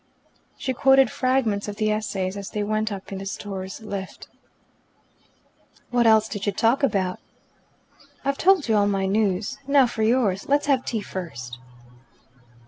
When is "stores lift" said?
3.27-4.27